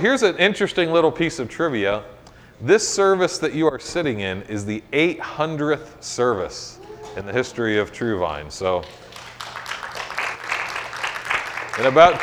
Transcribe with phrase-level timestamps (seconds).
[0.00, 2.04] Here's an interesting little piece of trivia.
[2.60, 6.78] This service that you are sitting in is the 800th service
[7.16, 8.50] in the history of True Vine.
[8.50, 8.84] So,
[11.78, 12.22] in about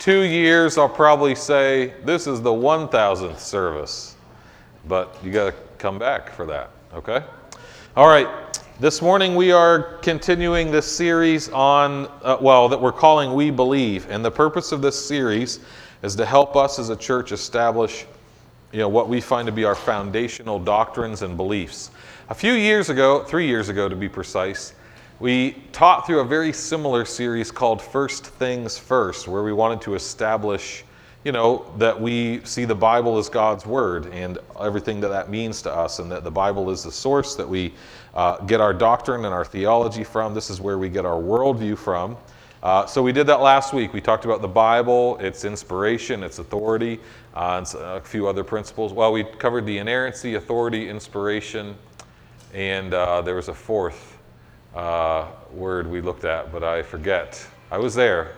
[0.00, 4.16] two years, I'll probably say this is the 1000th service.
[4.88, 7.22] But you got to come back for that, okay?
[7.96, 8.28] All right.
[8.80, 14.10] This morning we are continuing this series on, uh, well, that we're calling We Believe.
[14.10, 15.60] And the purpose of this series
[16.04, 18.04] is to help us as a church establish
[18.72, 21.90] you know, what we find to be our foundational doctrines and beliefs.
[22.28, 24.74] A few years ago, three years ago to be precise,
[25.18, 29.94] we taught through a very similar series called First Things First, where we wanted to
[29.94, 30.84] establish,
[31.24, 35.62] you know, that we see the Bible as God's Word and everything that that means
[35.62, 37.72] to us, and that the Bible is the source that we
[38.12, 40.34] uh, get our doctrine and our theology from.
[40.34, 42.18] This is where we get our worldview from.
[42.64, 43.92] Uh, so we did that last week.
[43.92, 46.98] We talked about the Bible, its inspiration, its authority,
[47.36, 48.94] uh, and a few other principles.
[48.94, 51.76] Well, we covered the inerrancy, authority, inspiration,
[52.54, 54.16] and uh, there was a fourth
[54.74, 57.46] uh, word we looked at, but I forget.
[57.70, 58.32] I was there,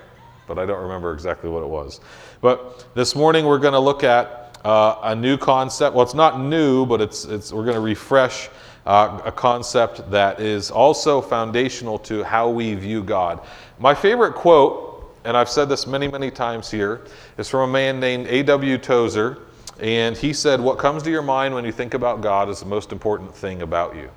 [0.48, 2.00] but I don't remember exactly what it was.
[2.40, 5.94] But this morning we're going to look at uh, a new concept.
[5.94, 8.48] Well, it's not new, but it's, it's, we're going to refresh
[8.86, 13.40] uh, a concept that is also foundational to how we view God.
[13.78, 17.02] My favorite quote, and I've said this many, many times here,
[17.36, 18.78] is from a man named A.W.
[18.78, 19.38] Tozer.
[19.80, 22.66] And he said, What comes to your mind when you think about God is the
[22.66, 24.08] most important thing about you.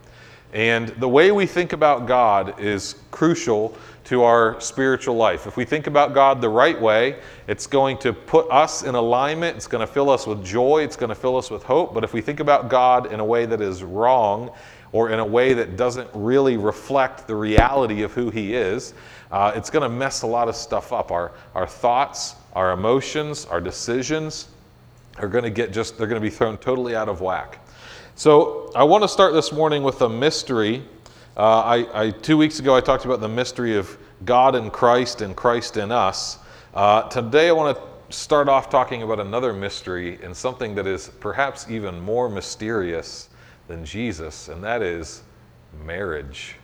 [0.54, 5.46] And the way we think about God is crucial to our spiritual life.
[5.46, 9.58] If we think about God the right way, it's going to put us in alignment,
[9.58, 11.94] it's going to fill us with joy, it's going to fill us with hope.
[11.94, 14.52] But if we think about God in a way that is wrong,
[14.92, 18.94] or in a way that doesn't really reflect the reality of who He is,
[19.32, 21.12] uh, it's going to mess a lot of stuff up.
[21.12, 24.48] Our, our thoughts, our emotions, our decisions
[25.18, 27.66] are going to get just, they're going to be thrown totally out of whack.
[28.16, 30.84] So I want to start this morning with a mystery.
[31.38, 35.22] Uh, I, I, two weeks ago, I talked about the mystery of God in Christ
[35.22, 36.38] and Christ in us.
[36.74, 37.84] Uh, today, I want to
[38.14, 43.30] start off talking about another mystery and something that is perhaps even more mysterious
[43.68, 45.22] than Jesus, and that is
[45.86, 46.56] marriage.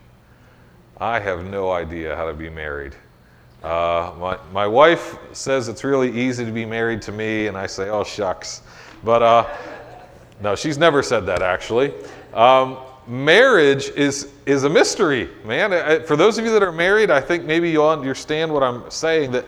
[0.99, 2.95] I have no idea how to be married.
[3.63, 7.67] Uh, my, my wife says it's really easy to be married to me, and I
[7.67, 8.61] say, oh, shucks.
[9.03, 9.57] But uh,
[10.41, 11.93] no, she's never said that actually.
[12.33, 16.05] Um, marriage is, is a mystery, man.
[16.05, 19.31] For those of you that are married, I think maybe you'll understand what I'm saying
[19.31, 19.45] that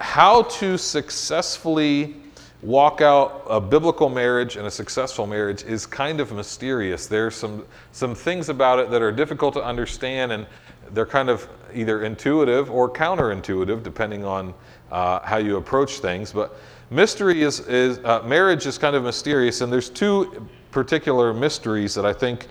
[0.00, 2.17] how to successfully
[2.62, 7.06] walk out a biblical marriage and a successful marriage is kind of mysterious.
[7.06, 10.46] There's some, some things about it that are difficult to understand, and
[10.90, 14.54] they're kind of either intuitive or counterintuitive, depending on
[14.90, 16.32] uh, how you approach things.
[16.32, 16.56] But
[16.90, 22.04] mystery is, is uh, marriage is kind of mysterious, and there's two particular mysteries that
[22.04, 22.48] I think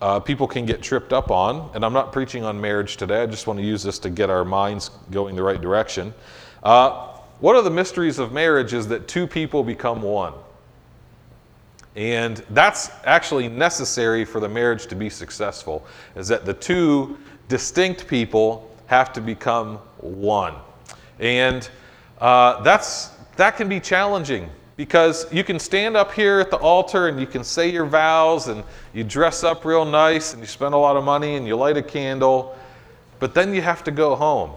[0.00, 1.70] uh, people can get tripped up on.
[1.74, 3.22] And I'm not preaching on marriage today.
[3.22, 6.14] I just want to use this to get our minds going the right direction.
[6.62, 10.34] Uh, one of the mysteries of marriage is that two people become one.
[11.94, 15.84] And that's actually necessary for the marriage to be successful,
[16.14, 20.54] is that the two distinct people have to become one.
[21.18, 21.68] And
[22.20, 27.08] uh, that's that can be challenging because you can stand up here at the altar
[27.08, 28.62] and you can say your vows and
[28.92, 31.76] you dress up real nice and you spend a lot of money and you light
[31.76, 32.56] a candle,
[33.18, 34.52] but then you have to go home.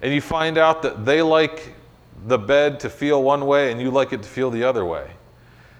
[0.00, 1.74] And you find out that they like
[2.26, 5.10] the bed to feel one way and you like it to feel the other way.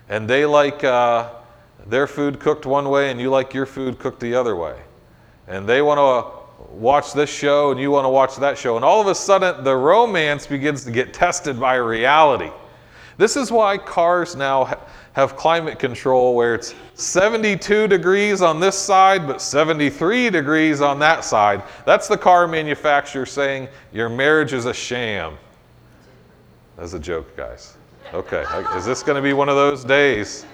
[0.09, 1.31] And they like uh,
[1.87, 4.81] their food cooked one way and you like your food cooked the other way.
[5.47, 8.77] And they want to watch this show and you want to watch that show.
[8.77, 12.50] And all of a sudden, the romance begins to get tested by reality.
[13.17, 14.79] This is why cars now
[15.19, 21.25] have climate control where it's 72 degrees on this side, but 73 degrees on that
[21.25, 21.62] side.
[21.84, 25.37] That's the car manufacturer saying your marriage is a sham.
[26.77, 27.77] That's a joke, guys.
[28.15, 28.44] Okay,
[28.76, 30.47] is this going to be one of those days?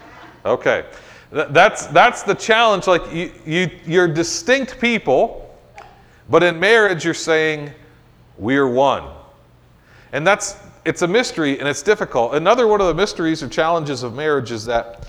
[0.45, 0.85] Okay,
[1.31, 2.87] that's that's the challenge.
[2.87, 5.45] Like you, you, you're distinct people
[6.29, 7.73] but in marriage, you're saying,
[8.39, 9.05] we're one.
[10.13, 12.35] And that's, it's a mystery and it's difficult.
[12.35, 15.07] Another one of the mysteries or challenges of marriage is that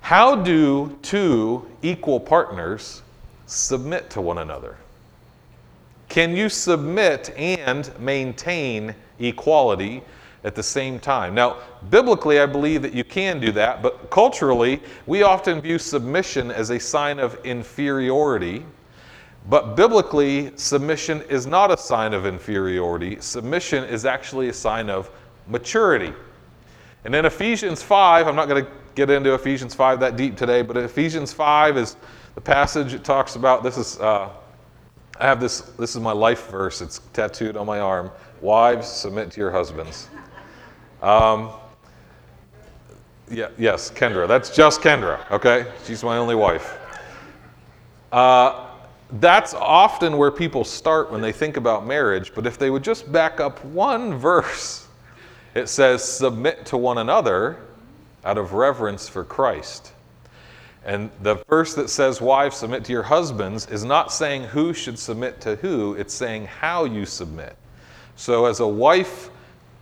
[0.00, 3.02] how do two equal partners
[3.46, 4.76] submit to one another?
[6.08, 10.02] Can you submit and maintain equality
[10.44, 11.34] at the same time?
[11.34, 11.56] Now,
[11.88, 16.70] biblically, I believe that you can do that, but culturally, we often view submission as
[16.70, 18.66] a sign of inferiority
[19.48, 23.20] but biblically, submission is not a sign of inferiority.
[23.20, 25.10] Submission is actually a sign of
[25.46, 26.14] maturity.
[27.04, 30.62] And in Ephesians 5, I'm not going to get into Ephesians 5 that deep today,
[30.62, 31.96] but Ephesians 5 is
[32.34, 33.62] the passage it talks about.
[33.62, 34.30] This is, uh,
[35.20, 36.80] I have this, this is my life verse.
[36.80, 38.10] It's tattooed on my arm.
[38.40, 40.08] Wives, submit to your husbands.
[41.02, 41.50] Um,
[43.30, 44.26] yeah, yes, Kendra.
[44.26, 45.70] That's just Kendra, okay?
[45.84, 46.78] She's my only wife.
[48.10, 48.63] Uh,
[49.20, 53.10] that's often where people start when they think about marriage, but if they would just
[53.12, 54.88] back up one verse,
[55.54, 57.58] it says, Submit to one another
[58.24, 59.92] out of reverence for Christ.
[60.84, 64.98] And the verse that says, Wives, submit to your husbands, is not saying who should
[64.98, 67.56] submit to who, it's saying how you submit.
[68.16, 69.30] So, as a wife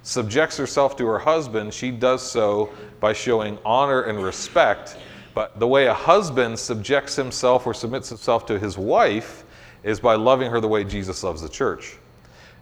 [0.02, 2.70] subjects herself to her husband, she does so
[3.00, 4.96] by showing honor and respect.
[5.34, 9.44] But the way a husband subjects himself or submits himself to his wife
[9.82, 11.96] is by loving her the way Jesus loves the church.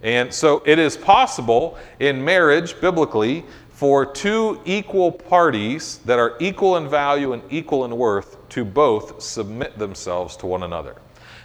[0.02, 6.76] And so it is possible in marriage, biblically, for two equal parties that are equal
[6.76, 10.96] in value and equal in worth to both submit themselves to one another.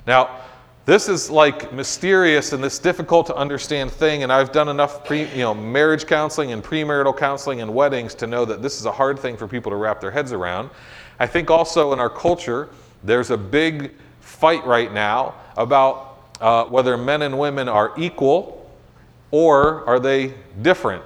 [0.06, 0.42] Now,
[0.86, 5.24] this is like mysterious and this difficult to understand thing and i've done enough pre,
[5.32, 8.92] you know marriage counseling and premarital counseling and weddings to know that this is a
[8.92, 10.70] hard thing for people to wrap their heads around
[11.20, 12.70] i think also in our culture
[13.04, 18.70] there's a big fight right now about uh, whether men and women are equal
[19.32, 21.04] or are they different.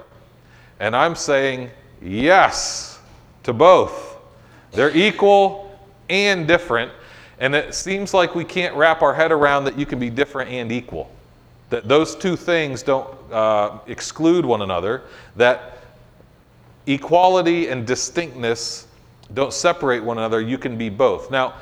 [0.78, 1.70] And i'm saying
[2.02, 2.98] yes
[3.42, 4.16] to both.
[4.72, 5.78] They're equal
[6.08, 6.92] and different.
[7.38, 10.50] And it seems like we can't wrap our head around that you can be different
[10.50, 11.10] and equal.
[11.70, 15.02] That those two things don't uh, exclude one another,
[15.36, 15.78] that
[16.86, 18.86] equality and distinctness
[19.34, 20.40] don't separate one another.
[20.40, 21.30] You can be both.
[21.30, 21.54] Now,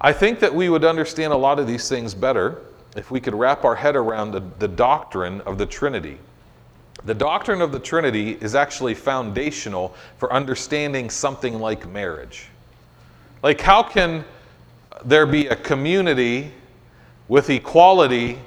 [0.00, 2.62] I think that we would understand a lot of these things better
[2.96, 6.18] if we could wrap our head around the, the doctrine of the Trinity.
[7.04, 12.48] The doctrine of the Trinity is actually foundational for understanding something like marriage.
[13.42, 14.24] Like, how can
[15.04, 16.52] there be a community
[17.28, 18.38] with equality,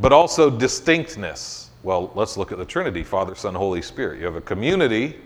[0.00, 1.70] but also distinctness.
[1.82, 4.18] Well, let's look at the Trinity Father, Son, Holy Spirit.
[4.18, 5.16] You have a community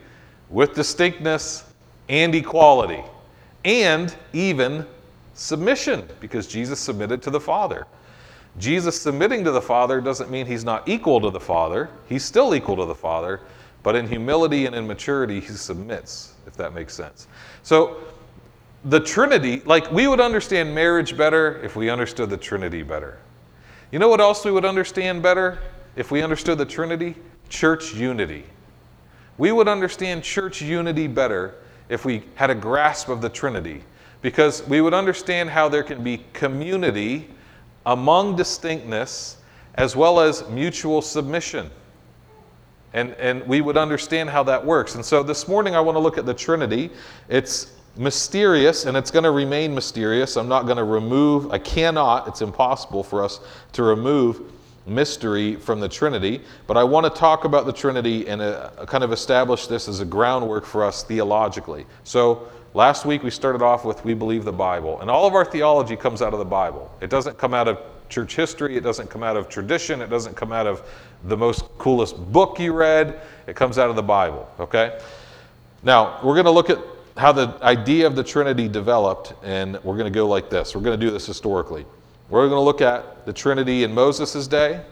[0.50, 1.64] with distinctness
[2.12, 3.02] and equality,
[3.64, 4.86] and even
[5.32, 7.86] submission, because Jesus submitted to the Father.
[8.58, 11.88] Jesus submitting to the Father doesn't mean he's not equal to the Father.
[12.06, 13.40] He's still equal to the Father,
[13.82, 17.28] but in humility and in maturity, he submits, if that makes sense.
[17.62, 17.96] So,
[18.84, 23.18] the Trinity, like we would understand marriage better if we understood the Trinity better.
[23.90, 25.60] You know what else we would understand better
[25.96, 27.14] if we understood the Trinity?
[27.48, 28.44] Church unity.
[29.38, 31.54] We would understand church unity better
[31.88, 33.82] if we had a grasp of the Trinity
[34.22, 37.28] because we would understand how there can be community
[37.86, 39.36] among distinctness
[39.74, 41.70] as well as mutual submission.
[42.92, 44.94] And, and we would understand how that works.
[44.94, 46.90] And so this morning I want to look at the Trinity.
[47.28, 50.36] It's mysterious and it's going to remain mysterious.
[50.36, 53.40] I'm not going to remove, I cannot, it's impossible for us
[53.72, 54.51] to remove
[54.86, 59.04] mystery from the Trinity, but I want to talk about the Trinity and uh, kind
[59.04, 61.86] of establish this as a groundwork for us theologically.
[62.04, 65.44] So, last week we started off with we believe the Bible, and all of our
[65.44, 66.90] theology comes out of the Bible.
[67.00, 70.36] It doesn't come out of church history, it doesn't come out of tradition, it doesn't
[70.36, 70.82] come out of
[71.24, 74.98] the most coolest book you read, it comes out of the Bible, okay?
[75.82, 76.78] Now, we're going to look at
[77.16, 80.74] how the idea of the Trinity developed, and we're going to go like this.
[80.74, 81.84] We're going to do this historically.
[82.28, 84.82] We're going to look at the Trinity in Moses' day,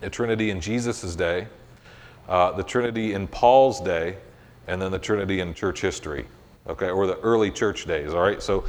[0.00, 1.48] the Trinity in Jesus' day,
[2.28, 4.16] uh, the Trinity in Paul's day,
[4.68, 6.24] and then the Trinity in church history,
[6.68, 8.42] okay, or the early church days, all right?
[8.42, 8.64] So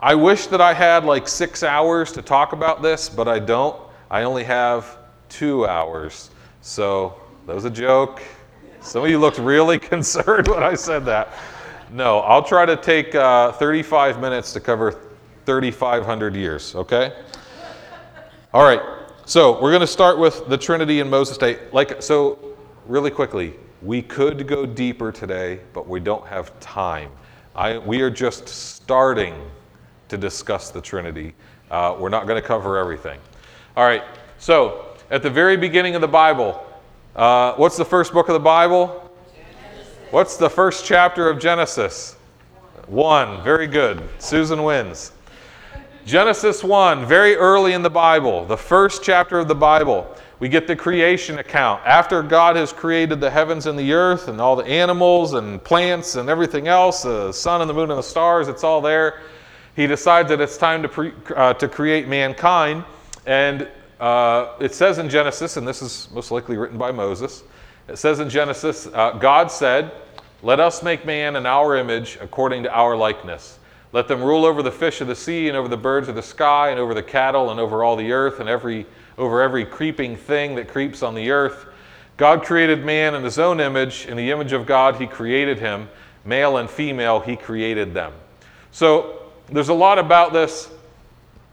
[0.00, 3.80] I wish that I had like six hours to talk about this, but I don't.
[4.10, 6.30] I only have two hours.
[6.60, 7.14] So
[7.46, 8.22] that was a joke.
[8.80, 11.32] Some of you looked really concerned when I said that.
[11.92, 15.00] No, I'll try to take uh, 35 minutes to cover
[15.46, 17.12] 3,500 years, okay?
[18.52, 18.82] All right,
[19.24, 21.58] so we're going to start with the Trinity and Moses Day.
[21.72, 27.12] Like, so really quickly, we could go deeper today, but we don't have time.
[27.54, 29.34] I, we are just starting
[30.08, 31.32] to discuss the Trinity.
[31.70, 33.20] Uh, we're not going to cover everything.
[33.76, 34.02] All right,
[34.38, 36.66] so at the very beginning of the Bible,
[37.14, 39.12] uh, what's the first book of the Bible?
[39.32, 39.94] Genesis.
[40.10, 42.16] What's the first chapter of Genesis?
[42.88, 43.42] One.
[43.42, 44.02] Very good.
[44.18, 45.12] Susan wins.
[46.06, 50.06] Genesis 1, very early in the Bible, the first chapter of the Bible,
[50.38, 51.82] we get the creation account.
[51.84, 56.14] After God has created the heavens and the earth and all the animals and plants
[56.14, 59.18] and everything else, the sun and the moon and the stars, it's all there.
[59.74, 62.84] He decides that it's time to, pre, uh, to create mankind.
[63.26, 63.66] And
[63.98, 67.42] uh, it says in Genesis, and this is most likely written by Moses,
[67.88, 69.90] It says in Genesis, uh, God said,
[70.44, 73.58] Let us make man in our image according to our likeness.
[73.92, 76.22] Let them rule over the fish of the sea and over the birds of the
[76.22, 80.16] sky and over the cattle and over all the earth and every, over every creeping
[80.16, 81.66] thing that creeps on the earth.
[82.16, 84.06] God created man in his own image.
[84.06, 85.88] In the image of God, he created him.
[86.24, 88.12] Male and female, he created them.
[88.72, 90.68] So there's a lot about this.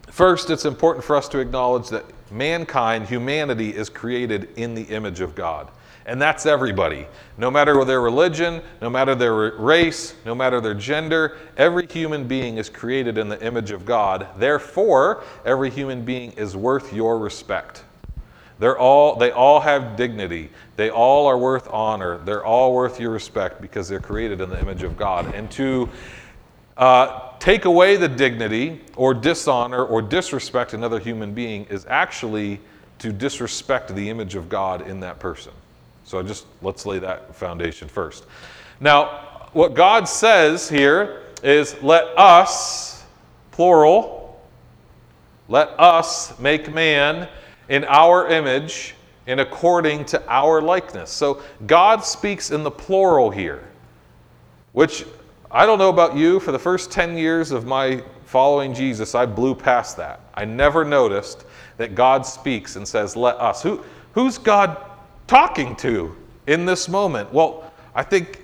[0.07, 5.21] First, it's important for us to acknowledge that mankind, humanity, is created in the image
[5.21, 5.69] of God.
[6.05, 7.07] And that's everybody.
[7.37, 12.57] No matter their religion, no matter their race, no matter their gender, every human being
[12.57, 14.27] is created in the image of God.
[14.37, 17.83] Therefore, every human being is worth your respect.
[18.59, 20.49] They're all, they all have dignity.
[20.75, 22.17] They all are worth honor.
[22.19, 25.33] They're all worth your respect because they're created in the image of God.
[25.33, 25.89] And to
[26.77, 32.59] uh, take away the dignity or dishonor or disrespect another human being is actually
[32.99, 35.51] to disrespect the image of God in that person.
[36.03, 38.25] So just let's lay that foundation first.
[38.79, 43.03] Now, what God says here is let us,
[43.51, 44.41] plural,
[45.47, 47.27] let us make man
[47.69, 48.95] in our image
[49.27, 51.09] and according to our likeness.
[51.09, 53.63] So God speaks in the plural here,
[54.73, 55.05] which
[55.51, 59.25] I don't know about you, for the first 10 years of my following Jesus, I
[59.27, 60.21] blew past that.
[60.33, 61.45] I never noticed
[61.77, 63.61] that God speaks and says, Let us.
[63.61, 63.83] Who,
[64.13, 64.92] who's God
[65.33, 67.33] talking to in this moment?
[67.33, 68.43] Well, I think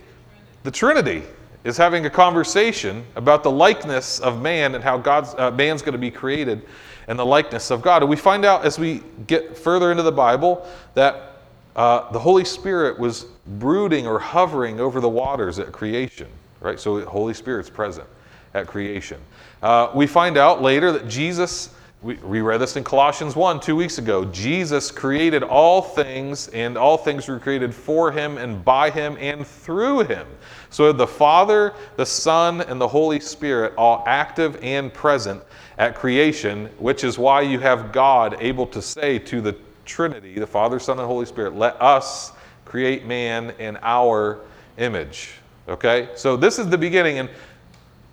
[0.63, 1.21] the Trinity
[1.63, 5.93] is having a conversation about the likeness of man and how God's, uh, man's going
[5.93, 6.65] to be created
[7.07, 8.01] and the likeness of God.
[8.01, 11.41] And we find out as we get further into the Bible that
[11.75, 16.27] uh, the Holy Spirit was brooding or hovering over the waters at creation
[16.61, 16.79] right?
[16.79, 18.07] So Holy Spirit's present
[18.53, 19.19] at creation.
[19.61, 21.69] Uh, we find out later that Jesus,
[22.01, 24.23] we, read this in Colossians 1 two weeks ago.
[24.23, 29.45] Jesus created all things, and all things were created for him and by him and
[29.45, 30.25] through him.
[30.69, 35.43] So the Father, the Son, and the Holy Spirit all active and present
[35.77, 40.47] at creation, which is why you have God able to say to the Trinity, the
[40.47, 42.31] Father, Son, and Holy Spirit, let us
[42.63, 44.39] create man in our
[44.77, 45.31] image.
[45.67, 46.09] Okay?
[46.15, 47.29] So this is the beginning, and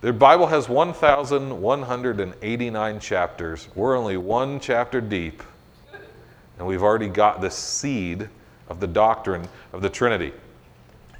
[0.07, 3.69] the Bible has 1,189 chapters.
[3.75, 5.43] We're only one chapter deep,
[6.59, 8.29] and we've already got the seed
[8.69, 10.33] of the doctrine of the Trinity.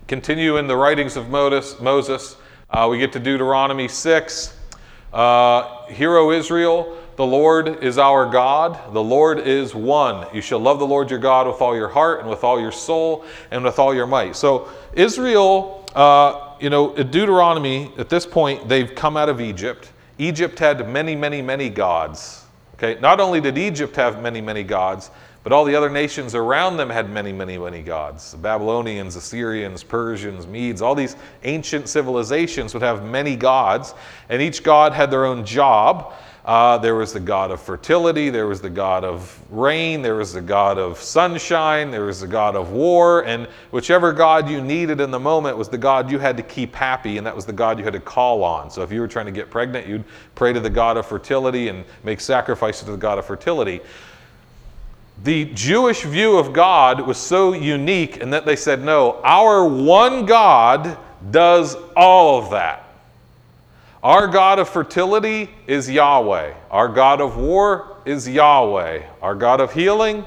[0.07, 2.37] Continue in the writings of Moses.
[2.71, 4.57] Uh, we get to Deuteronomy 6.
[5.13, 8.95] Uh, Hear, O Israel, the Lord is our God.
[8.95, 10.29] The Lord is one.
[10.33, 12.71] You shall love the Lord your God with all your heart and with all your
[12.71, 14.37] soul and with all your might.
[14.37, 19.93] So, Israel uh, you know, Deuteronomy, at this point, they've come out of Egypt.
[20.19, 22.45] Egypt had many, many, many gods.
[22.75, 25.11] Okay, not only did Egypt have many, many gods,
[25.43, 28.33] but all the other nations around them had many, many, many gods.
[28.33, 33.95] The Babylonians, Assyrians, Persians, Medes, all these ancient civilizations would have many gods,
[34.29, 36.13] and each god had their own job.
[36.47, 40.33] Uh, there was the god of fertility, there was the god of rain, there was
[40.33, 45.01] the god of sunshine, there was the god of war, and whichever god you needed
[45.01, 47.53] in the moment was the god you had to keep happy, and that was the
[47.53, 48.71] god you had to call on.
[48.71, 50.05] So if you were trying to get pregnant, you'd
[50.37, 53.81] pray to the god of fertility and make sacrifices to the god of fertility.
[55.25, 60.27] The Jewish view of God was so unique in that they said, no, our one
[60.27, 60.97] God
[61.33, 62.86] does all of that.
[64.07, 66.55] Our God of fertility is Yahweh.
[66.71, 69.03] Our God of war is Yahweh.
[69.21, 70.25] Our God of healing,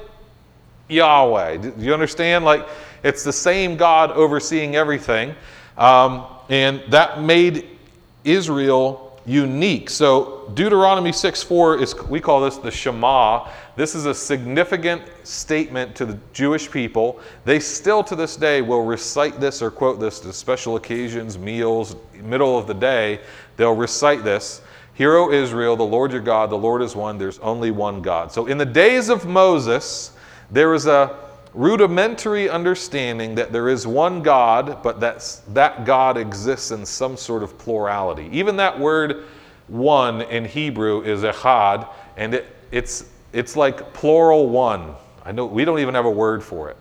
[0.90, 1.56] Yahweh.
[1.56, 2.44] Do you understand?
[2.44, 2.68] Like,
[3.02, 5.34] it's the same God overseeing everything.
[5.78, 7.78] Um, and that made
[8.22, 9.88] Israel unique.
[9.88, 13.48] So, Deuteronomy 6 4 is, we call this the Shema.
[13.80, 17.18] This is a significant statement to the Jewish people.
[17.46, 21.96] They still to this day will recite this or quote this to special occasions, meals,
[22.22, 23.20] middle of the day.
[23.56, 24.60] They'll recite this
[24.92, 28.30] Hear, O Israel, the Lord your God, the Lord is one, there's only one God.
[28.30, 30.12] So in the days of Moses,
[30.50, 31.18] there is a
[31.54, 37.42] rudimentary understanding that there is one God, but that that God exists in some sort
[37.42, 38.28] of plurality.
[38.30, 39.24] Even that word
[39.68, 44.94] one in Hebrew is echad, and it, it's, it's like plural one.
[45.24, 46.76] I know we don't even have a word for it.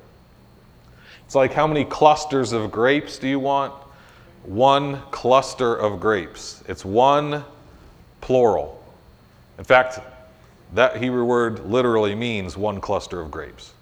[1.26, 3.74] It's like how many clusters of grapes do you want?
[4.44, 6.64] one cluster of grapes.
[6.68, 7.44] It's one
[8.22, 8.84] plural.
[9.58, 10.00] In fact,
[10.74, 13.74] that Hebrew word literally means one cluster of grapes.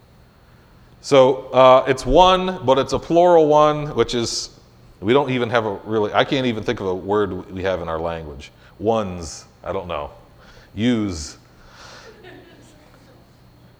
[1.01, 4.59] So uh, it's one, but it's a plural one, which is,
[4.99, 7.81] we don't even have a really, I can't even think of a word we have
[7.81, 8.51] in our language.
[8.79, 10.11] Ones, I don't know.
[10.75, 11.37] Use.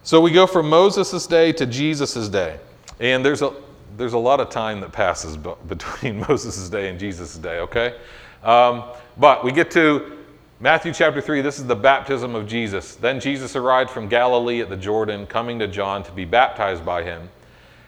[0.08, 2.62] So we go from Moses' day to Jesus' day.
[3.02, 3.54] And there's a
[3.98, 5.36] there's a lot of time that passes
[5.68, 7.98] between Moses' day and Jesus' day, okay?
[8.42, 8.86] Um,
[9.18, 10.18] but we get to
[10.62, 11.42] Matthew chapter 3.
[11.42, 12.96] This is the baptism of Jesus.
[12.96, 17.04] Then Jesus arrived from Galilee at the Jordan, coming to John to be baptized by
[17.04, 17.30] him.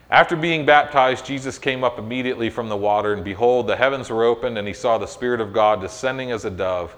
[0.10, 4.26] After being baptized, Jesus came up immediately from the water, and behold, the heavens were
[4.26, 6.94] opened, and he saw the Spirit of God descending as a dove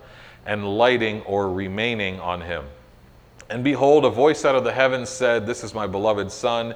[0.47, 2.65] and lighting or remaining on him.
[3.51, 6.73] And behold, a voice out of the heavens said, This is my beloved Son,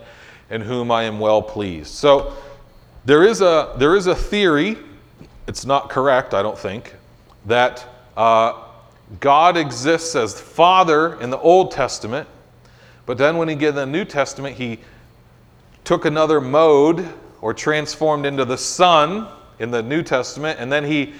[0.49, 1.93] in whom I am well pleased.
[1.93, 2.33] So
[3.05, 4.77] there is a, there is a theory,
[5.47, 6.95] it's not correct, I don't think,
[7.45, 8.61] that uh,
[9.19, 12.27] God exists as Father in the Old Testament,
[13.05, 14.79] but then when he gets the New Testament, he
[15.83, 17.07] took another mode
[17.41, 19.27] or transformed into the Son
[19.59, 21.13] in the New Testament, and then he,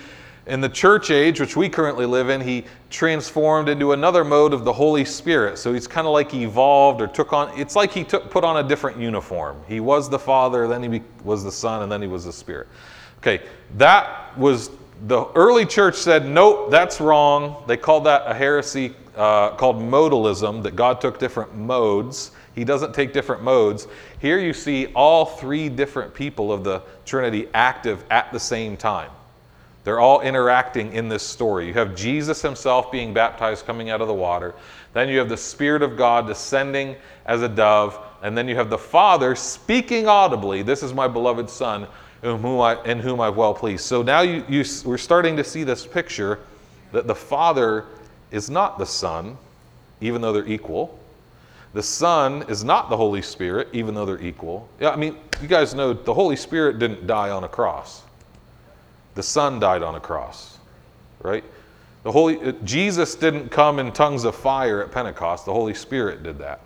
[0.47, 4.63] in the church age, which we currently live in, he transformed into another mode of
[4.63, 5.57] the Holy Spirit.
[5.57, 8.63] So he's kind of like evolved or took on, it's like he took, put on
[8.63, 9.59] a different uniform.
[9.67, 12.67] He was the Father, then he was the Son, and then he was the Spirit.
[13.19, 13.43] Okay,
[13.77, 14.69] that was,
[15.07, 17.63] the early church said, nope, that's wrong.
[17.65, 22.31] They called that a heresy uh, called modalism, that God took different modes.
[22.53, 23.87] He doesn't take different modes.
[24.19, 29.09] Here you see all three different people of the Trinity active at the same time.
[29.85, 31.67] They're all interacting in this story.
[31.67, 34.55] You have Jesus himself being baptized coming out of the water.
[34.93, 36.95] Then you have the Spirit of God descending
[37.27, 37.99] as a dove.
[38.23, 41.85] And then you have the Father speaking audibly, This is my beloved Son,
[42.23, 43.85] in whom, I, in whom I'm well pleased.
[43.85, 46.39] So now you, you, we're starting to see this picture
[46.91, 47.85] that the Father
[48.31, 49.37] is not the Son,
[50.01, 50.97] even though they're equal.
[51.75, 54.67] The Son is not the Holy Spirit, even though they're equal.
[54.79, 58.04] Yeah, I mean, you guys know the Holy Spirit didn't die on a cross.
[59.15, 60.59] The Son died on a cross,
[61.21, 61.43] right?
[62.03, 65.45] The Holy uh, Jesus didn't come in tongues of fire at Pentecost.
[65.45, 66.61] The Holy Spirit did that.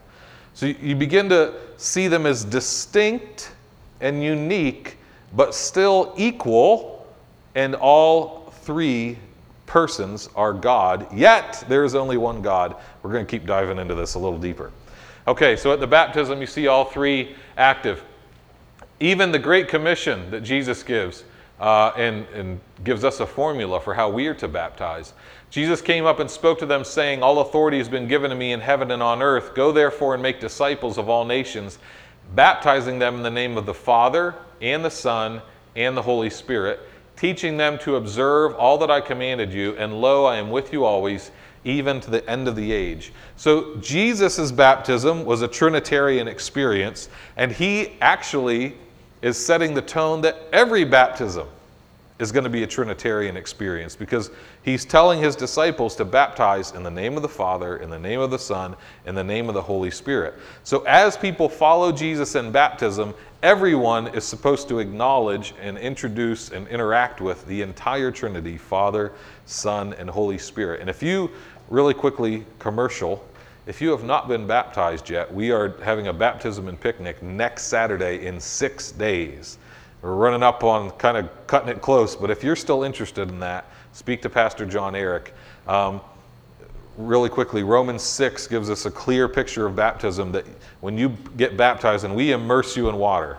[0.53, 3.53] So you begin to see them as distinct
[4.01, 4.97] and unique,
[5.33, 7.07] but still equal,
[7.55, 9.17] and all three
[9.65, 11.07] persons are God.
[11.13, 12.75] Yet there is only one God.
[13.03, 14.71] We're going to keep diving into this a little deeper.
[15.27, 18.03] Okay, so at the baptism, you see all three active.
[18.99, 21.23] Even the Great Commission that Jesus gives
[21.59, 25.13] uh, and, and gives us a formula for how we are to baptize.
[25.49, 28.51] Jesus came up and spoke to them, saying, All authority has been given to me
[28.51, 29.55] in heaven and on earth.
[29.55, 31.79] Go therefore and make disciples of all nations,
[32.35, 35.41] baptizing them in the name of the Father and the Son
[35.75, 36.79] and the Holy Spirit,
[37.15, 39.75] teaching them to observe all that I commanded you.
[39.77, 41.31] And lo, I am with you always,
[41.63, 43.11] even to the end of the age.
[43.35, 48.77] So Jesus' baptism was a Trinitarian experience, and he actually
[49.21, 51.47] is setting the tone that every baptism
[52.19, 54.29] is going to be a Trinitarian experience because
[54.63, 58.19] he's telling his disciples to baptize in the name of the Father, in the name
[58.19, 60.33] of the Son, in the name of the Holy Spirit.
[60.65, 66.67] So as people follow Jesus in baptism, everyone is supposed to acknowledge and introduce and
[66.67, 69.13] interact with the entire Trinity Father,
[69.45, 70.81] Son, and Holy Spirit.
[70.81, 71.31] And if you,
[71.69, 73.25] really quickly, commercial,
[73.67, 77.63] if you have not been baptized yet, we are having a baptism and picnic next
[77.63, 79.57] Saturday in six days.
[80.01, 83.39] We're running up on kind of cutting it close, but if you're still interested in
[83.41, 85.33] that, speak to Pastor John Eric.
[85.67, 86.01] Um,
[86.97, 90.45] really quickly, Romans 6 gives us a clear picture of baptism that
[90.81, 93.37] when you get baptized and we immerse you in water,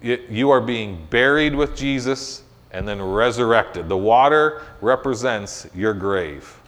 [0.00, 3.88] it, you are being buried with Jesus and then resurrected.
[3.88, 6.58] The water represents your grave.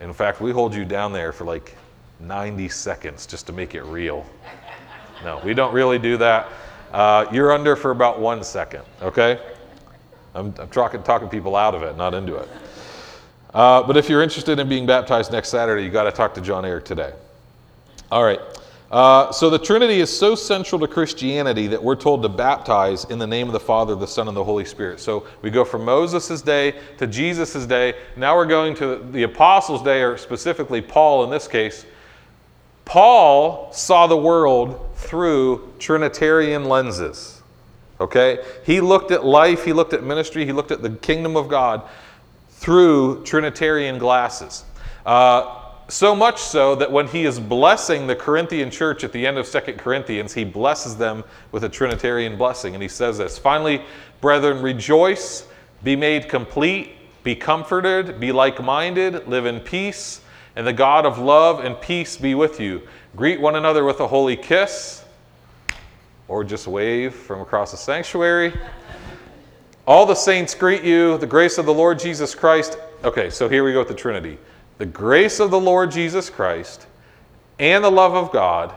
[0.00, 1.76] In fact, we hold you down there for like
[2.20, 4.26] 90 seconds just to make it real.
[5.22, 6.48] No, we don't really do that.
[6.92, 9.40] Uh, you're under for about one second, okay?
[10.34, 12.48] I'm, I'm talking, talking people out of it, not into it.
[13.52, 16.40] Uh, but if you're interested in being baptized next Saturday, you got to talk to
[16.40, 17.12] John Eric today.
[18.10, 18.40] All right.
[18.90, 23.18] Uh, so the Trinity is so central to Christianity that we're told to baptize in
[23.18, 25.00] the name of the Father, the Son, and the Holy Spirit.
[25.00, 27.94] So we go from Moses' day to Jesus' day.
[28.16, 31.86] Now we're going to the Apostles' day, or specifically Paul in this case.
[32.84, 37.42] Paul saw the world through Trinitarian lenses.
[38.00, 38.44] Okay?
[38.64, 41.82] He looked at life, he looked at ministry, he looked at the kingdom of God
[42.50, 44.64] through Trinitarian glasses.
[45.06, 49.38] Uh, so much so that when he is blessing the Corinthian church at the end
[49.38, 52.74] of Second Corinthians, he blesses them with a Trinitarian blessing.
[52.74, 53.82] And he says this Finally,
[54.20, 55.46] brethren, rejoice,
[55.82, 56.92] be made complete,
[57.22, 60.22] be comforted, be like minded, live in peace,
[60.56, 62.82] and the God of love and peace be with you.
[63.16, 65.04] Greet one another with a holy kiss,
[66.28, 68.52] or just wave from across the sanctuary.
[69.86, 71.18] All the saints greet you.
[71.18, 72.78] The grace of the Lord Jesus Christ.
[73.04, 74.38] Okay, so here we go with the Trinity.
[74.78, 76.86] The grace of the Lord Jesus Christ,
[77.58, 78.74] and the love of God,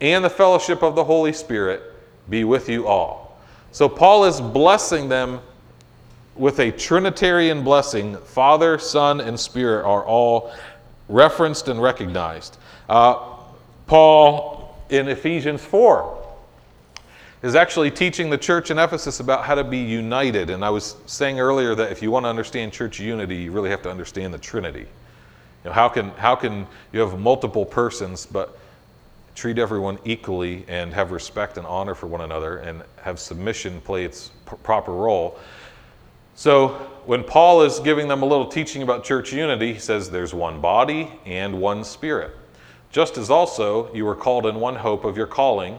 [0.00, 1.82] and the fellowship of the Holy Spirit
[2.28, 3.40] be with you all.
[3.72, 5.40] So Paul is blessing them
[6.36, 8.16] with a Trinitarian blessing.
[8.16, 10.52] Father, Son, and Spirit are all
[11.08, 12.58] referenced and recognized.
[12.88, 13.18] Uh,
[13.86, 16.18] Paul in Ephesians 4
[17.42, 20.50] is actually teaching the church in Ephesus about how to be united.
[20.50, 23.70] And I was saying earlier that if you want to understand church unity, you really
[23.70, 24.86] have to understand the Trinity.
[25.64, 28.58] You know, how can, how can you have multiple persons but
[29.34, 34.04] treat everyone equally and have respect and honor for one another and have submission play
[34.04, 35.38] its p- proper role?
[36.34, 36.68] So
[37.06, 40.60] when Paul is giving them a little teaching about church unity, he says there's one
[40.60, 42.36] body and one spirit.
[42.90, 45.78] Just as also you were called in one hope of your calling,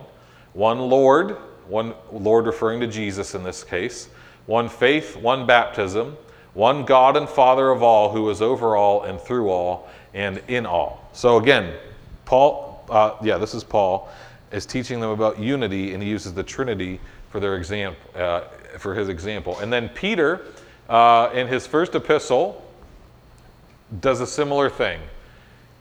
[0.54, 4.10] one Lord, one Lord referring to Jesus in this case,
[4.46, 6.18] one faith, one baptism,
[6.54, 10.66] one God and Father of all, who is over all and through all and in
[10.66, 11.10] all.
[11.14, 11.74] So again,
[12.26, 14.10] Paul, uh, yeah, this is Paul,
[14.52, 18.42] is teaching them about unity, and he uses the Trinity for their example, uh,
[18.78, 19.58] for his example.
[19.60, 20.46] And then Peter,
[20.88, 22.64] uh, in his first epistle,
[24.00, 25.00] does a similar thing.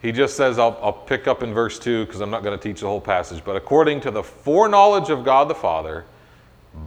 [0.01, 2.61] He just says, I'll, I'll pick up in verse 2 because I'm not going to
[2.61, 6.05] teach the whole passage, but according to the foreknowledge of God the Father,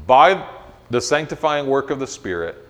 [0.06, 0.46] by
[0.90, 2.65] the sanctifying work of the Spirit,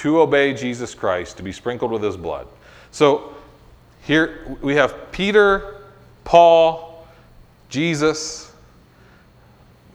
[0.00, 2.46] to obey Jesus Christ, to be sprinkled with his blood.
[2.90, 3.34] So
[4.02, 5.82] here we have Peter,
[6.24, 7.06] Paul,
[7.68, 8.50] Jesus,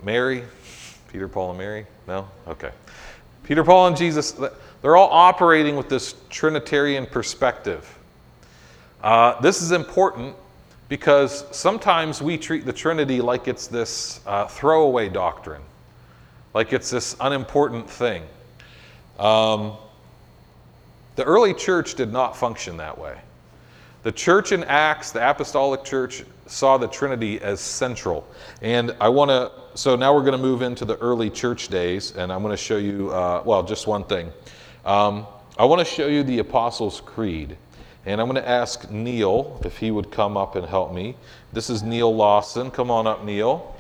[0.03, 0.43] Mary.
[1.11, 1.87] Peter, Paul, and Mary?
[2.07, 2.29] No?
[2.47, 2.69] Okay.
[3.41, 4.39] Peter, Paul, and Jesus,
[4.83, 7.97] they're all operating with this Trinitarian perspective.
[9.01, 10.35] Uh, this is important
[10.87, 15.63] because sometimes we treat the Trinity like it's this uh, throwaway doctrine,
[16.53, 18.21] like it's this unimportant thing.
[19.17, 19.77] Um,
[21.15, 23.17] the early church did not function that way.
[24.03, 28.27] The church in Acts, the apostolic church, saw the Trinity as central.
[28.61, 32.15] And I want to, so now we're going to move into the early church days,
[32.15, 34.31] and I'm going to show you, uh, well, just one thing.
[34.85, 35.25] Um,
[35.57, 37.57] I want to show you the Apostles' Creed.
[38.05, 41.15] And I'm going to ask Neil if he would come up and help me.
[41.53, 42.69] This is Neil Lawson.
[42.69, 43.75] Come on up, Neil.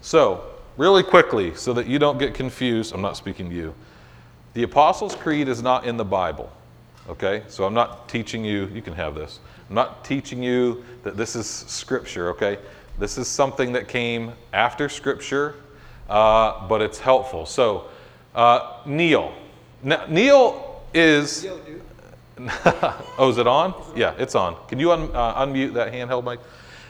[0.00, 0.47] So,
[0.78, 3.74] really quickly, so that you don't get confused, I'm not speaking to you.
[4.54, 6.50] The Apostles' Creed is not in the Bible.
[7.08, 7.42] Okay?
[7.48, 9.40] So I'm not teaching you, you can have this.
[9.68, 12.58] I'm not teaching you that this is Scripture, okay?
[12.98, 15.56] This is something that came after Scripture,
[16.08, 17.44] uh, but it's helpful.
[17.44, 17.88] So,
[18.34, 19.34] uh, Neil,
[19.82, 21.46] now, Neil is.
[23.18, 23.74] oh, is it on?
[23.94, 24.56] Yeah, it's on.
[24.68, 26.40] Can you un, uh, unmute that handheld mic?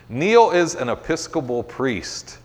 [0.09, 2.38] Neil is an Episcopal priest.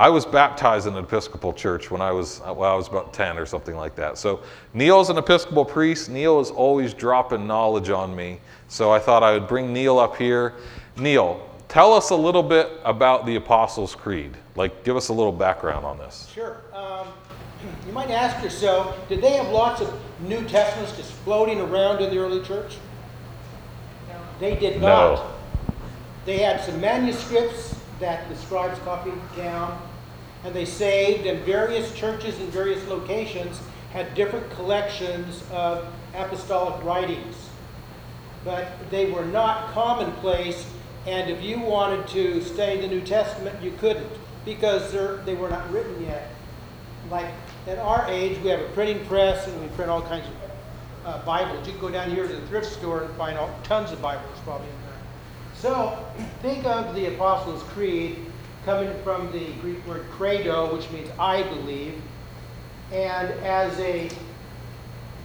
[0.00, 3.36] I was baptized in an Episcopal church when I was well, I was about 10
[3.36, 4.16] or something like that.
[4.16, 4.40] So
[4.72, 6.08] Neil's an Episcopal priest.
[6.08, 8.40] Neil is always dropping knowledge on me.
[8.68, 10.54] So I thought I would bring Neil up here.
[10.96, 14.38] Neil, tell us a little bit about the Apostles' Creed.
[14.56, 16.30] Like, give us a little background on this.
[16.32, 16.62] Sure.
[16.72, 17.08] Um,
[17.86, 22.08] you might ask yourself, did they have lots of New Testaments just floating around in
[22.08, 22.78] the early church?
[24.08, 24.14] No.
[24.40, 25.16] They did not.
[25.16, 25.30] No.
[26.24, 29.78] They had some manuscripts that the scribes copied down,
[30.44, 33.60] and they saved, and various churches in various locations
[33.92, 37.36] had different collections of apostolic writings.
[38.44, 40.66] But they were not commonplace,
[41.06, 44.10] and if you wanted to study the New Testament, you couldn't
[44.44, 44.92] because
[45.24, 46.30] they were not written yet.
[47.10, 47.28] Like
[47.66, 50.34] at our age, we have a printing press and we print all kinds of
[51.04, 51.66] uh, Bibles.
[51.66, 54.38] You can go down here to the thrift store and find all, tons of Bibles
[54.44, 54.90] probably in there.
[55.54, 56.06] So
[56.40, 58.29] think of the Apostles' Creed
[58.64, 62.00] coming from the Greek word credo, which means I believe,
[62.92, 64.10] and as a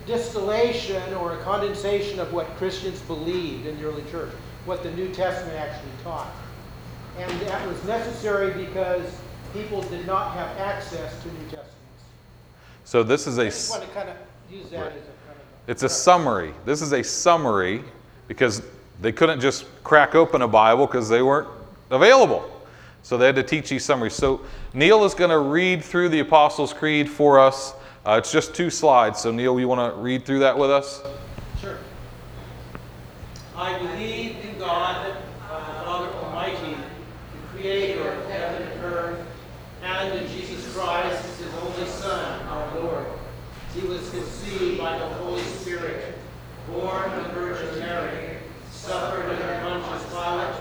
[0.06, 4.32] distillation or a condensation of what Christians believed in the early church,
[4.66, 6.32] what the New Testament actually taught.
[7.18, 9.06] And that was necessary because
[9.54, 11.66] people did not have access to New Testament.
[12.84, 13.44] So this is a.
[13.44, 14.18] I just want to kind of
[14.52, 14.92] use that right.
[14.92, 15.70] as a kind of.
[15.70, 16.54] It's a summary.
[16.66, 17.84] This is a summary
[18.28, 18.62] because
[19.02, 21.48] they couldn't just crack open a Bible because they weren't
[21.90, 22.55] available.
[23.06, 24.16] So they had to teach these summaries.
[24.16, 24.42] So
[24.74, 27.76] Neil is going to read through the Apostles' Creed for us.
[28.04, 29.20] Uh, it's just two slides.
[29.20, 31.04] So Neil, you want to read through that with us?
[31.62, 31.78] Sure.
[33.56, 39.28] I believe in God, the Father Almighty, the Creator of heaven and earth,
[39.84, 43.06] and in Jesus Christ His only Son, our Lord.
[43.76, 46.16] He was conceived by the Holy Spirit,
[46.72, 48.38] born of the Virgin Mary,
[48.72, 50.56] suffered under Pontius Pilate,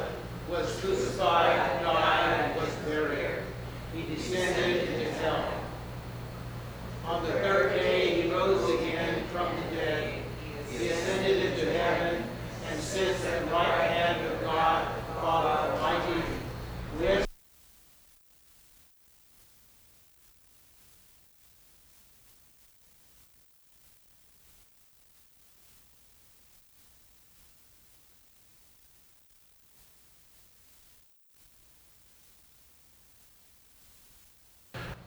[0.51, 1.84] was crucified,
[7.15, 10.15] On the third day he rose again from the dead.
[10.69, 12.25] He ascended into heaven
[12.69, 14.89] and sits at the right hand of God,
[15.21, 16.23] Father Almighty.
[16.99, 17.27] With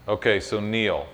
[0.07, 1.05] Okay, so Neil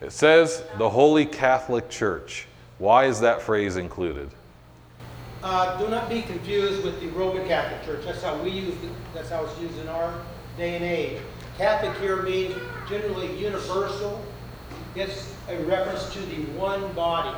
[0.00, 2.46] it says the Holy Catholic Church.
[2.78, 4.30] Why is that phrase included?
[5.42, 8.04] Uh, do not be confused with the Roman Catholic Church.
[8.04, 8.90] That's how we use it.
[9.14, 10.22] That's how it's used in our
[10.56, 11.18] day and age.
[11.56, 12.54] Catholic here means
[12.88, 14.22] generally universal.
[14.94, 17.36] It's a reference to the one body,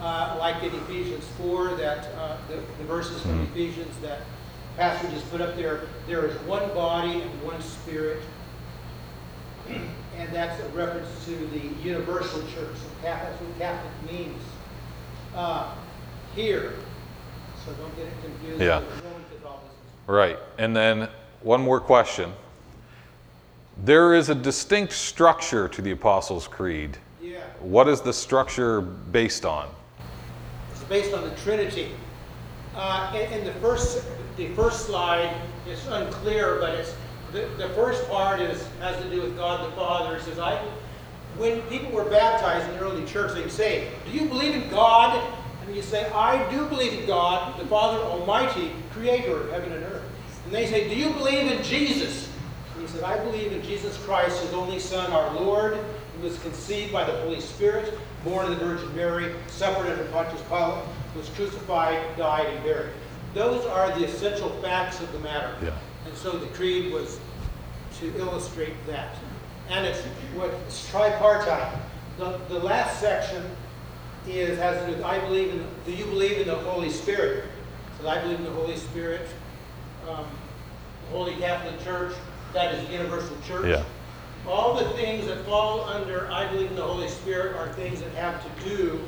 [0.00, 4.20] uh, like in Ephesians 4, that uh, the, the verses from Ephesians that
[4.76, 5.82] Pastor just put up there.
[6.06, 8.22] There is one body and one spirit,
[10.16, 12.76] and that's a reference to the universal church.
[12.76, 14.42] So Catholic, that's what Catholic means.
[15.34, 15.74] Uh,
[16.34, 16.74] here,
[17.64, 18.80] so don't get it confused Yeah.
[18.80, 19.70] with Roman Catholicism.
[20.06, 20.38] Right.
[20.58, 21.08] And then
[21.42, 22.32] one more question.
[23.84, 26.98] There is a distinct structure to the Apostles' Creed.
[27.22, 29.68] Yeah, What is the structure based on?
[30.72, 31.90] it's based on the Trinity.
[32.76, 34.04] Uh, in, in the first,
[34.36, 35.34] the first slide,
[35.66, 36.94] it's unclear, but it's
[37.32, 40.16] the, the first part is has to do with God the Father.
[40.16, 40.60] It says, "I."
[41.36, 45.22] When people were baptized in the early church, they'd say, "Do you believe in God?"
[45.64, 49.84] And you say, "I do believe in God, the Father Almighty, Creator of heaven and
[49.84, 50.02] earth."
[50.44, 52.28] And they say, "Do you believe in Jesus?"
[52.74, 55.78] And he said, "I believe in Jesus Christ, His only Son, our Lord."
[56.20, 60.42] who was conceived by the Holy Spirit, born of the Virgin Mary, suffered under Pontius
[60.48, 60.84] Pilate,
[61.16, 62.90] was crucified, died, and buried.
[63.34, 65.54] Those are the essential facts of the matter.
[65.62, 65.70] Yeah.
[66.06, 67.18] And so the creed was
[68.00, 69.16] to illustrate that.
[69.68, 70.00] And it's
[70.34, 71.78] what it's tripartite.
[72.18, 73.44] The, the last section
[74.26, 77.44] is has to do with I believe in do you believe in the Holy Spirit?
[78.00, 79.28] So I believe in the Holy Spirit,
[80.08, 80.26] um,
[81.06, 82.14] the Holy Catholic Church,
[82.52, 83.66] that is the universal church.
[83.66, 83.84] Yeah.
[84.46, 88.10] All the things that fall under I believe in the Holy Spirit are things that
[88.12, 89.00] have to do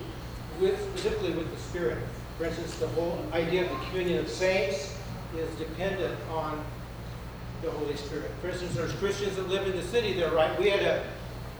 [0.61, 1.99] with specifically with the Spirit.
[2.39, 4.95] For instance, the whole idea of the communion of saints
[5.37, 6.63] is dependent on
[7.63, 8.31] the Holy Spirit.
[8.41, 10.59] For instance, there's Christians that live in the city there, right?
[10.59, 11.05] We had a,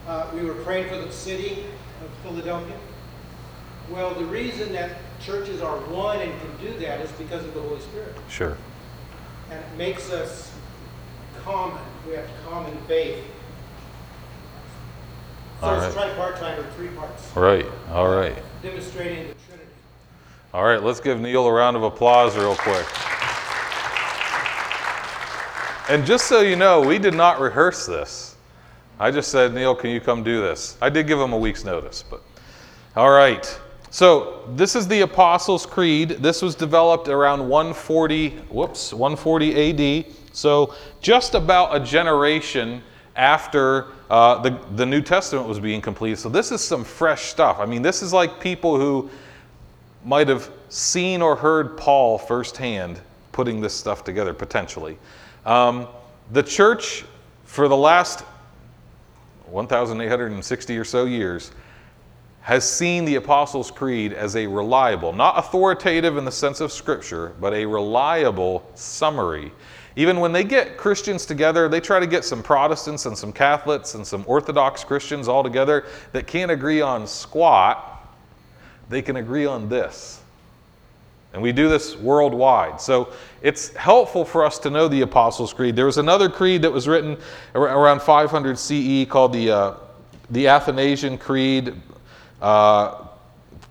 [0.07, 1.63] uh, we were praying for the city
[2.03, 2.75] of Philadelphia.
[3.89, 7.61] Well, the reason that churches are one and can do that is because of the
[7.61, 8.15] Holy Spirit.
[8.29, 8.57] Sure.
[9.49, 10.51] And it makes us
[11.43, 11.81] common.
[12.07, 13.23] We have common faith.
[15.61, 17.65] So All it's tripartite or three parts, Right.
[17.91, 18.35] All right.
[18.61, 19.69] demonstrating the Trinity.
[20.53, 22.85] All right, let's give Neil a round of applause real quick.
[25.89, 28.35] And just so you know, we did not rehearse this.
[28.99, 30.77] I just said, Neil, can you come do this?
[30.81, 32.21] I did give him a week's notice, but
[32.95, 33.59] all right.
[33.89, 36.09] So this is the Apostles' Creed.
[36.09, 40.05] This was developed around 140, whoops, 140 AD.
[40.31, 42.81] So just about a generation
[43.17, 46.17] after uh, the, the New Testament was being completed.
[46.17, 47.59] So this is some fresh stuff.
[47.59, 49.09] I mean, this is like people who
[50.05, 54.97] might have seen or heard Paul firsthand putting this stuff together, potentially.
[55.45, 55.87] Um,
[56.31, 57.03] the church,
[57.43, 58.23] for the last
[59.47, 61.51] 1,860 or so years,
[62.41, 67.33] has seen the Apostles' Creed as a reliable, not authoritative in the sense of Scripture,
[67.39, 69.51] but a reliable summary.
[69.95, 73.95] Even when they get Christians together, they try to get some Protestants and some Catholics
[73.95, 78.07] and some Orthodox Christians all together that can't agree on squat,
[78.89, 80.22] they can agree on this.
[81.33, 82.79] And we do this worldwide.
[82.79, 85.75] So it's helpful for us to know the Apostles' Creed.
[85.75, 87.17] There was another creed that was written
[87.55, 89.73] around 500 CE called the, uh,
[90.29, 91.73] the Athanasian Creed.
[92.41, 93.07] Uh,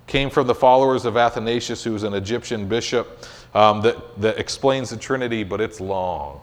[0.07, 4.91] came from the followers of Athanasius, who was an Egyptian bishop, um, that, that explains
[4.91, 6.41] the Trinity, but it's long,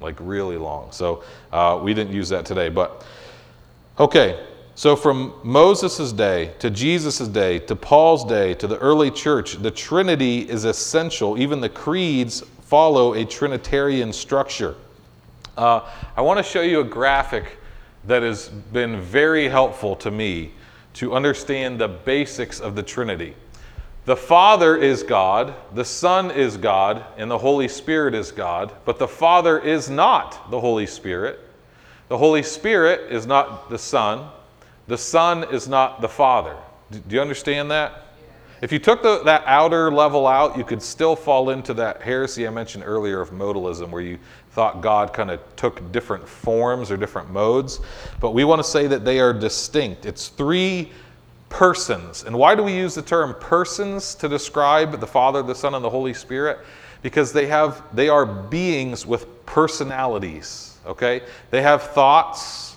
[0.00, 0.90] like really long.
[0.92, 2.68] So uh, we didn't use that today.
[2.68, 3.06] But
[3.98, 4.44] okay,
[4.78, 9.72] so from Moses' day to Jesus' day to Paul's day to the early church, the
[9.72, 11.36] Trinity is essential.
[11.36, 14.76] Even the creeds follow a Trinitarian structure.
[15.56, 15.80] Uh,
[16.16, 17.58] I want to show you a graphic
[18.06, 20.52] that has been very helpful to me
[20.94, 23.34] to understand the basics of the Trinity.
[24.04, 29.00] The Father is God, the Son is God, and the Holy Spirit is God, but
[29.00, 31.40] the Father is not the Holy Spirit.
[32.06, 34.30] The Holy Spirit is not the Son.
[34.88, 36.56] The Son is not the Father.
[36.90, 38.04] Do you understand that?
[38.60, 42.46] If you took the, that outer level out, you could still fall into that heresy
[42.46, 44.18] I mentioned earlier of modalism, where you
[44.50, 47.80] thought God kind of took different forms or different modes.
[48.18, 50.06] But we want to say that they are distinct.
[50.06, 50.90] It's three
[51.48, 52.24] persons.
[52.24, 55.84] And why do we use the term persons to describe the Father, the Son, and
[55.84, 56.58] the Holy Spirit?
[57.02, 60.78] Because they have they are beings with personalities.
[60.84, 61.22] Okay?
[61.50, 62.67] They have thoughts,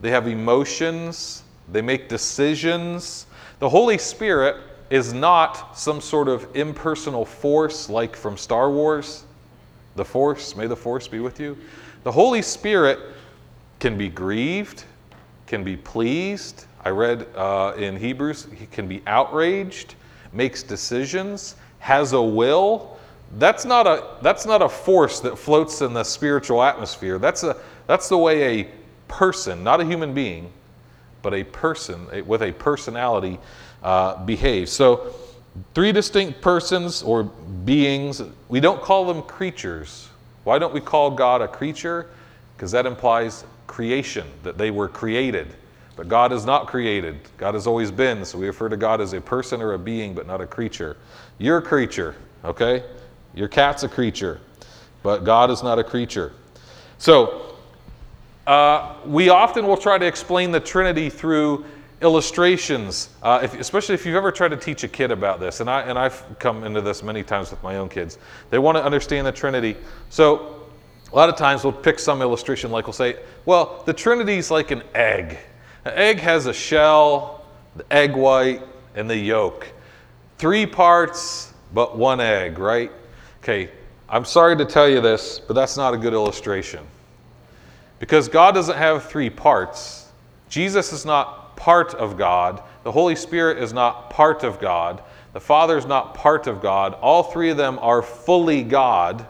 [0.00, 3.26] they have emotions, they make decisions.
[3.58, 4.56] The Holy Spirit
[4.90, 9.24] is not some sort of impersonal force like from Star Wars.
[9.96, 11.58] The Force, may the Force be with you.
[12.04, 13.00] The Holy Spirit
[13.80, 14.84] can be grieved,
[15.46, 16.66] can be pleased.
[16.84, 19.96] I read uh, in Hebrews, he can be outraged,
[20.32, 22.98] makes decisions, has a will.
[23.38, 27.18] That's not a, that's not a force that floats in the spiritual atmosphere.
[27.18, 27.56] That's, a,
[27.86, 28.68] that's the way a
[29.08, 30.52] person, not a human being,
[31.22, 33.38] but a person with a personality
[33.82, 34.70] uh, behaves.
[34.70, 35.14] So,
[35.74, 38.22] three distinct persons or beings.
[38.48, 40.08] We don't call them creatures.
[40.44, 42.06] Why don't we call God a creature?
[42.56, 45.54] Because that implies creation, that they were created.
[45.96, 47.18] But God is not created.
[47.38, 48.24] God has always been.
[48.24, 50.96] So we refer to God as a person or a being, but not a creature.
[51.38, 52.84] You're a creature, okay?
[53.34, 54.40] Your cat's a creature,
[55.02, 56.32] but God is not a creature.
[56.98, 57.56] So
[58.48, 61.66] uh, we often will try to explain the Trinity through
[62.00, 65.60] illustrations, uh, if, especially if you've ever tried to teach a kid about this.
[65.60, 68.16] And, I, and I've come into this many times with my own kids.
[68.48, 69.76] They want to understand the Trinity.
[70.08, 70.62] So
[71.12, 74.50] a lot of times we'll pick some illustration, like we'll say, well, the Trinity is
[74.50, 75.36] like an egg.
[75.84, 77.44] An egg has a shell,
[77.76, 78.62] the egg white,
[78.94, 79.68] and the yolk.
[80.38, 82.90] Three parts, but one egg, right?
[83.42, 83.68] Okay,
[84.08, 86.86] I'm sorry to tell you this, but that's not a good illustration.
[87.98, 90.08] Because God doesn't have three parts.
[90.48, 92.62] Jesus is not part of God.
[92.84, 95.02] The Holy Spirit is not part of God.
[95.32, 96.94] The Father is not part of God.
[96.94, 99.26] All three of them are fully God,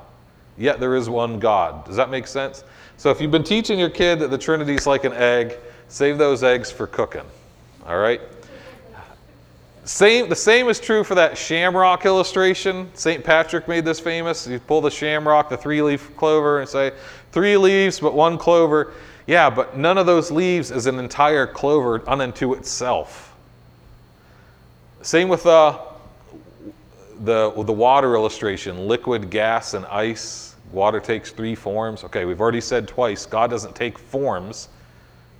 [0.56, 1.84] yet there is one God.
[1.84, 2.64] Does that make sense?
[2.96, 5.56] So if you've been teaching your kid that the Trinity is like an egg,
[5.88, 7.24] save those eggs for cooking.
[7.86, 8.20] All right?
[9.84, 12.90] Same, the same is true for that shamrock illustration.
[12.92, 13.24] St.
[13.24, 14.46] Patrick made this famous.
[14.46, 16.92] You pull the shamrock, the three leaf clover, and say,
[17.32, 18.92] three leaves, but one clover.
[19.26, 23.34] Yeah, but none of those leaves is an entire clover unto itself.
[25.02, 25.78] Same with uh,
[27.20, 30.56] the, the water illustration liquid, gas, and ice.
[30.72, 32.04] Water takes three forms.
[32.04, 34.68] Okay, we've already said twice God doesn't take forms.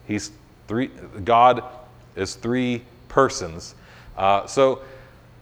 [0.07, 0.33] He's
[0.69, 0.91] three,
[1.25, 1.63] God
[2.17, 3.75] is three persons.
[4.17, 4.83] Uh, so,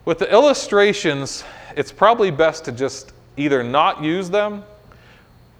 [0.05, 1.43] with the illustrations,
[1.75, 4.63] it's probably best to just either not use them,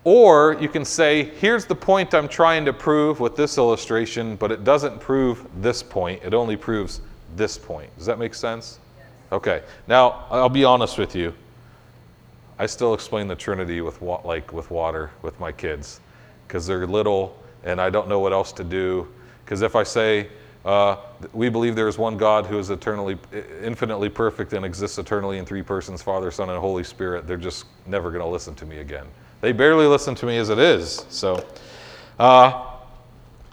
[0.08, 4.54] or you can say, here's the point I'm trying to prove with this illustration, but
[4.54, 7.02] it doesn't prove this point, it only proves
[7.36, 7.94] this point.
[7.98, 8.80] Does that make sense?
[9.34, 9.64] Okay.
[9.86, 11.34] Now, I'll be honest with you.
[12.58, 16.00] I still explain the Trinity with wa- like with water with my kids
[16.48, 19.10] because they're little and I don't know what else to do.
[19.44, 20.30] Because if I say
[20.64, 20.96] uh,
[21.34, 23.18] we believe there is one God who is eternally,
[23.62, 27.28] infinitely perfect and exists eternally in three persons, Father, Son, and Holy Spirit.
[27.28, 29.06] They're just never going to listen to me again.
[29.42, 31.06] They barely listen to me as it is.
[31.10, 31.46] So,
[32.20, 32.66] uh,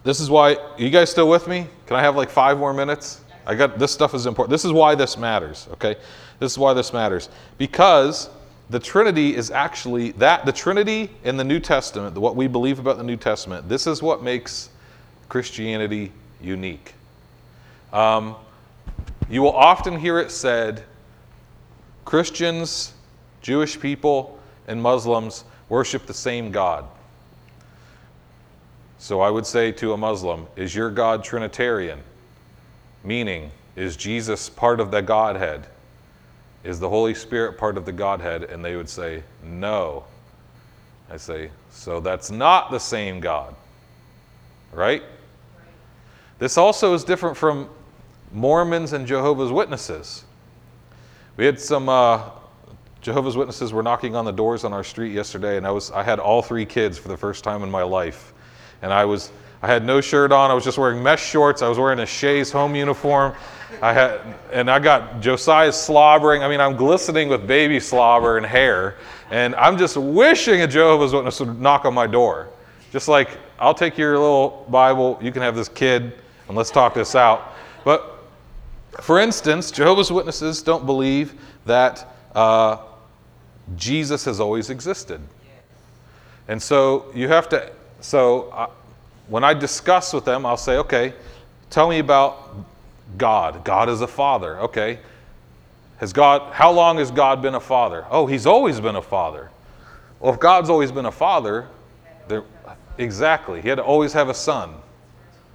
[0.03, 0.57] this is why.
[0.79, 1.67] you guys still with me?
[1.87, 3.21] Can I have like five more minutes?
[3.47, 4.51] I got this stuff is important.
[4.51, 5.69] This is why this matters.
[5.73, 5.97] Okay,
[6.39, 8.31] this is why this matters because
[8.71, 12.97] the Trinity is actually that the Trinity in the New Testament, what we believe about
[12.97, 13.69] the New Testament.
[13.69, 14.71] This is what makes
[15.29, 16.95] Christianity unique.
[17.93, 18.37] Um,
[19.29, 20.85] you will often hear it said
[22.05, 22.95] Christians,
[23.43, 26.85] Jewish people, and Muslims worship the same God.
[28.99, 32.01] So I would say to a Muslim, Is your God Trinitarian?
[33.03, 35.67] Meaning, is Jesus part of the Godhead?
[36.63, 38.45] Is the Holy Spirit part of the Godhead?
[38.45, 40.05] And they would say, No.
[41.11, 43.55] I say, So that's not the same God.
[44.73, 45.03] Right?
[46.39, 47.69] This also is different from
[48.33, 50.25] Mormons and Jehovah's Witnesses.
[51.37, 52.31] We had some uh,
[53.05, 56.03] Jehovah's Witnesses were knocking on the doors on our street yesterday, and I was I
[56.03, 58.33] had all three kids for the first time in my life,
[58.81, 59.31] and I was
[59.63, 60.51] I had no shirt on.
[60.51, 61.61] I was just wearing mesh shorts.
[61.61, 63.35] I was wearing a Shays home uniform.
[63.83, 66.43] I had and I got Josiah slobbering.
[66.43, 68.97] I mean, I'm glistening with baby slobber and hair,
[69.31, 72.49] and I'm just wishing a Jehovah's Witness would knock on my door,
[72.91, 75.19] just like I'll take your little Bible.
[75.21, 76.15] You can have this kid,
[76.49, 77.53] and let's talk this out.
[77.85, 78.25] But
[79.03, 81.35] for instance, Jehovah's Witnesses don't believe
[81.67, 82.79] that uh,
[83.77, 85.21] Jesus has always existed.
[86.49, 88.71] And so you have to, so uh,
[89.29, 91.15] when I discuss with them, I'll say, okay,
[91.71, 92.55] tell me about
[93.17, 93.65] God.
[93.65, 94.59] God is a father.
[94.61, 94.99] Okay.
[95.99, 98.05] Has God, how long has God been a father?
[98.11, 99.51] Oh, he's always been a father.
[100.21, 101.67] Well, if God's always been a father,
[102.29, 102.45] there,
[102.99, 104.75] exactly, he had to always have a son,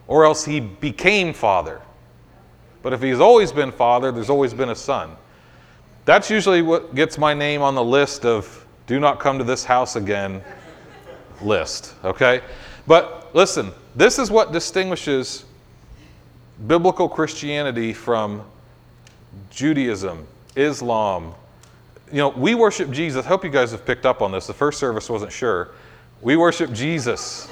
[0.07, 1.81] or else he became father.
[2.81, 5.17] But if he's always been father, there's always been a son.
[6.09, 9.63] That's usually what gets my name on the list of do not come to this
[9.63, 10.41] house again
[11.39, 12.41] list, okay?
[12.87, 15.45] But listen, this is what distinguishes
[16.65, 18.43] biblical Christianity from
[19.51, 21.35] Judaism, Islam.
[22.11, 23.23] You know, we worship Jesus.
[23.23, 24.47] I hope you guys have picked up on this.
[24.47, 25.69] The first service wasn't sure.
[26.23, 27.51] We worship Jesus.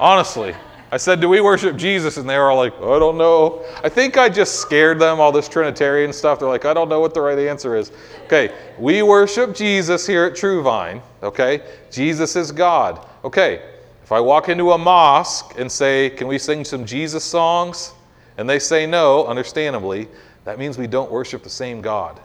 [0.00, 0.56] Honestly,
[0.96, 2.16] I, said, Do we worship Jesus?
[2.16, 3.62] And they were all like, I don't know.
[3.84, 6.38] I think I just scared them, all this Trinitarian stuff.
[6.38, 7.92] They're like, I don't know what the right answer is.
[8.24, 11.02] Okay, we worship Jesus here at True Vine.
[11.22, 13.06] Okay, Jesus is God.
[13.24, 13.62] Okay,
[14.02, 17.92] if I walk into a mosque and say, Can we sing some Jesus songs?
[18.38, 20.08] And they say no, understandably,
[20.44, 22.18] that means we don't worship the same God.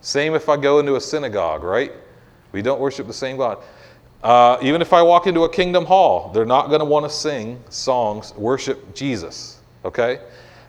[0.00, 1.90] Same if I go into a synagogue, right?
[2.52, 3.64] We don't worship the same God.
[4.24, 7.14] Uh, even if I walk into a kingdom hall, they're not going to want to
[7.14, 9.60] sing songs, worship Jesus.
[9.84, 10.18] Okay?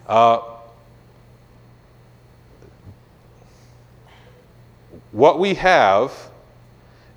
[0.05, 0.41] Uh,
[5.13, 6.11] what we have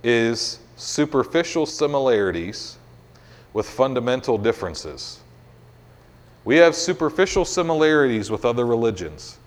[0.05, 2.79] is superficial similarities
[3.53, 5.19] with fundamental differences.
[6.45, 9.39] We have superficial similarities with other religions.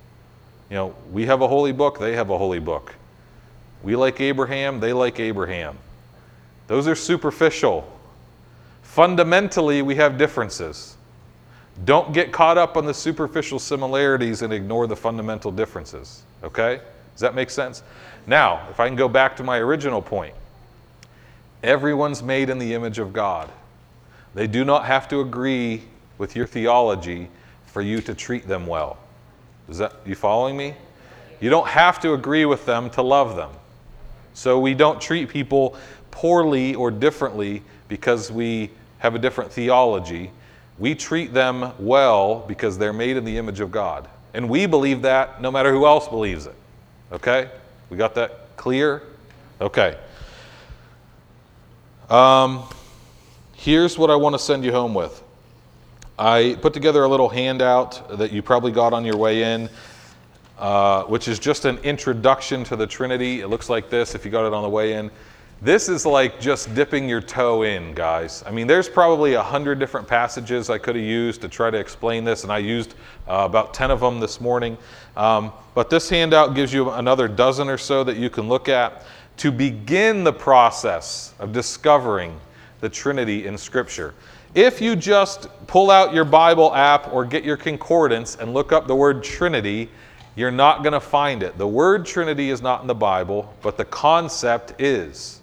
[0.69, 2.93] You know, we have a holy book, they have a holy book.
[3.81, 5.77] We like Abraham, they like Abraham.
[6.71, 7.85] Those are superficial.
[8.81, 10.95] Fundamentally, we have differences.
[11.83, 16.23] Don't get caught up on the superficial similarities and ignore the fundamental differences.
[16.45, 16.79] Okay?
[17.13, 17.83] Does that make sense?
[18.25, 20.33] Now, if I can go back to my original point,
[21.61, 23.49] everyone's made in the image of God.
[24.33, 25.83] They do not have to agree
[26.19, 27.27] with your theology
[27.65, 28.97] for you to treat them well.
[29.67, 30.75] Is that you following me?
[31.41, 33.49] You don't have to agree with them to love them.
[34.33, 35.75] So we don't treat people
[36.11, 40.31] poorly or differently because we have a different theology.
[40.77, 44.07] We treat them well because they're made in the image of God.
[44.33, 46.55] And we believe that no matter who else believes it.
[47.11, 47.49] Okay?
[47.89, 49.03] We got that clear?
[49.59, 49.97] Okay.
[52.09, 52.63] Um,
[53.53, 55.21] here's what I want to send you home with.
[56.17, 59.69] I put together a little handout that you probably got on your way in,
[60.59, 63.41] uh, which is just an introduction to the Trinity.
[63.41, 65.09] It looks like this if you got it on the way in.
[65.63, 68.43] This is like just dipping your toe in, guys.
[68.47, 71.77] I mean, there's probably a hundred different passages I could have used to try to
[71.77, 72.95] explain this, and I used
[73.27, 74.75] uh, about 10 of them this morning.
[75.15, 79.05] Um, but this handout gives you another dozen or so that you can look at
[79.37, 82.39] to begin the process of discovering
[82.79, 84.15] the Trinity in Scripture.
[84.55, 88.87] If you just pull out your Bible app or get your concordance and look up
[88.87, 89.91] the word Trinity,
[90.35, 91.59] you're not going to find it.
[91.59, 95.40] The word Trinity is not in the Bible, but the concept is.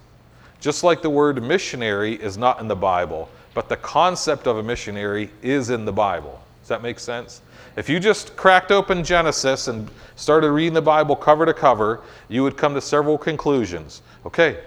[0.61, 4.63] Just like the word missionary is not in the Bible, but the concept of a
[4.63, 6.43] missionary is in the Bible.
[6.61, 7.43] Does that make sense?
[7.77, 12.43] If you just cracked open Genesis and started reading the Bible cover to cover, you
[12.43, 14.03] would come to several conclusions.
[14.27, 14.59] Okay,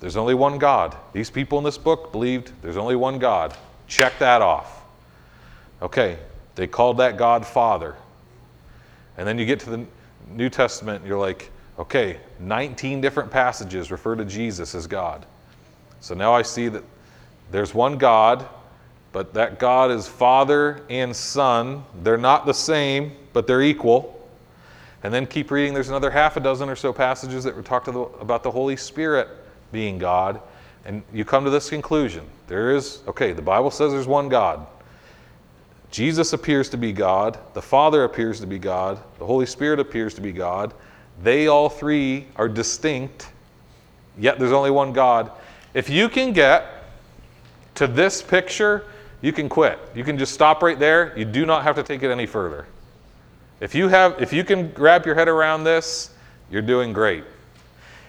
[0.00, 0.96] there's only one God.
[1.12, 3.54] These people in this book believed there's only one God.
[3.86, 4.82] Check that off.
[5.82, 6.16] Okay,
[6.54, 7.94] they called that God Father.
[9.18, 9.86] And then you get to the
[10.30, 11.50] New Testament and you're like,
[11.82, 15.26] Okay, 19 different passages refer to Jesus as God.
[15.98, 16.84] So now I see that
[17.50, 18.46] there's one God,
[19.10, 21.82] but that God is Father and Son.
[22.04, 24.16] They're not the same, but they're equal.
[25.02, 25.74] And then keep reading.
[25.74, 29.26] There's another half a dozen or so passages that talk about the Holy Spirit
[29.72, 30.40] being God.
[30.84, 32.24] And you come to this conclusion.
[32.46, 34.68] There is, okay, the Bible says there's one God.
[35.90, 37.40] Jesus appears to be God.
[37.54, 39.00] The Father appears to be God.
[39.18, 40.72] The Holy Spirit appears to be God.
[41.22, 43.30] They all three are distinct,
[44.18, 45.30] yet there's only one God.
[45.74, 46.84] If you can get
[47.76, 48.84] to this picture,
[49.20, 49.78] you can quit.
[49.94, 51.16] You can just stop right there.
[51.18, 52.66] You do not have to take it any further.
[53.60, 56.10] If you have if you can wrap your head around this,
[56.50, 57.24] you're doing great.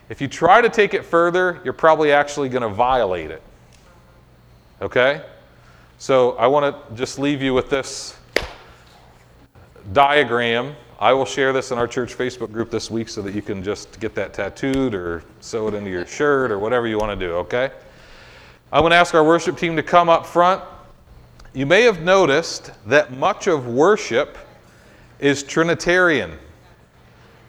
[0.10, 3.42] If you try to take it further, you're probably actually going to violate it.
[4.82, 5.24] Okay?
[5.98, 8.18] So I want to just leave you with this
[9.92, 13.42] diagram I will share this in our church Facebook group this week so that you
[13.42, 17.20] can just get that tattooed or sew it into your shirt or whatever you want
[17.20, 17.72] to do, okay?
[18.72, 20.64] I'm going to ask our worship team to come up front.
[21.54, 24.38] You may have noticed that much of worship
[25.20, 26.40] is Trinitarian.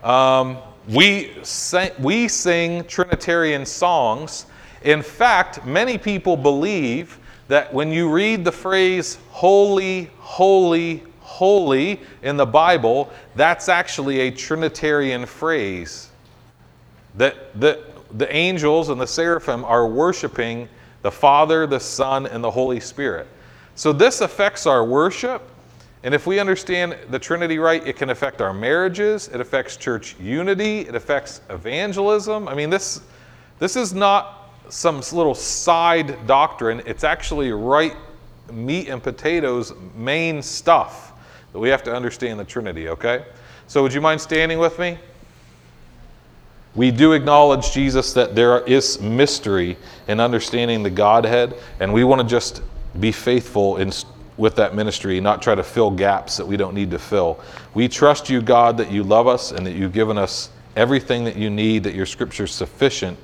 [0.03, 0.59] Um,
[0.89, 4.47] we, sing, we sing Trinitarian songs.
[4.82, 11.05] In fact, many people believe that when you read the phrase holy, holy,
[11.35, 16.11] holy in the Bible, that's actually a Trinitarian phrase.
[17.16, 17.82] That the,
[18.12, 20.68] the angels and the seraphim are worshiping
[21.03, 23.26] the Father, the Son, and the Holy Spirit.
[23.74, 25.43] So this affects our worship.
[26.05, 30.14] And if we understand the Trinity right, it can affect our marriages, it affects church
[30.20, 32.47] unity, it affects evangelism.
[32.47, 33.01] I mean, this,
[33.59, 37.97] this is not some little side doctrine, it's actually right
[38.53, 41.14] meat and potatoes main stuff
[41.61, 43.25] we have to understand the Trinity, okay?
[43.67, 44.99] So, would you mind standing with me?
[46.75, 49.77] We do acknowledge, Jesus, that there is mystery
[50.09, 52.63] in understanding the Godhead, and we want to just
[52.99, 53.93] be faithful in,
[54.37, 57.41] with that ministry, not try to fill gaps that we don't need to fill.
[57.75, 61.37] We trust you, God, that you love us and that you've given us everything that
[61.37, 63.19] you need, that your scripture is sufficient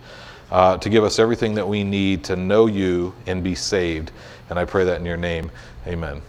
[0.53, 4.13] uh, to give us everything that we need to know you and be saved.
[4.49, 5.51] And I pray that in your name.
[5.87, 6.23] Amen.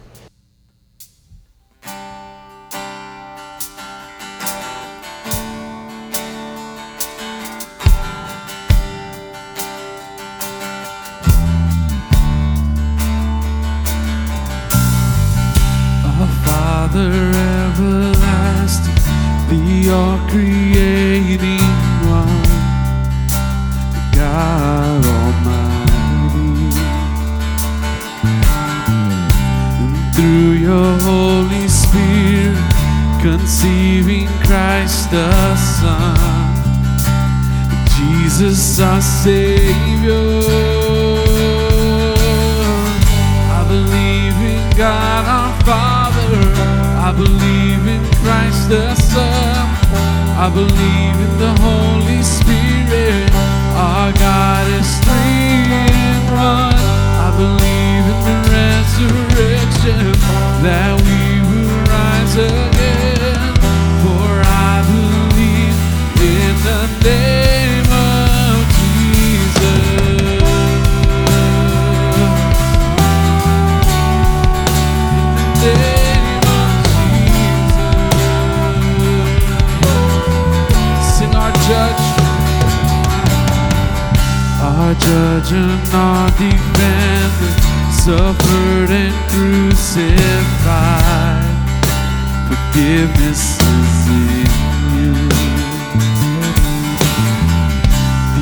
[92.72, 94.48] Forgiveness is in
[94.96, 95.12] you.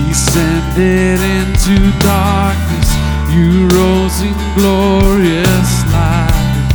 [0.07, 2.91] Descended into darkness,
[3.35, 6.71] you rose in glorious light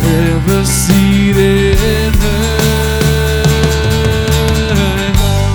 [0.00, 2.72] forever seated in heaven.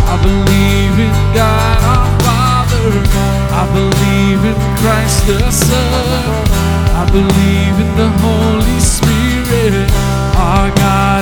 [0.05, 3.01] I believe in God our Father.
[3.49, 6.45] I believe in Christ the Son.
[6.93, 10.06] I believe in the Holy Spirit.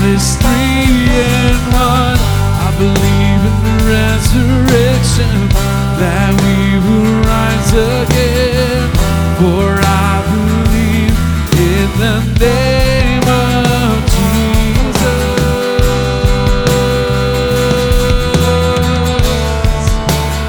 [0.05, 2.19] Is three in one.
[2.61, 5.49] I believe in the resurrection
[5.97, 8.85] that we will rise again.
[9.39, 11.17] For I believe
[11.57, 15.25] in the name of Jesus.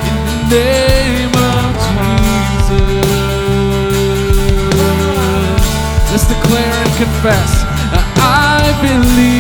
[0.05, 1.73] In the name of
[2.61, 2.85] Jesus.
[6.13, 7.65] Let's declare and confess.
[8.19, 9.36] I believe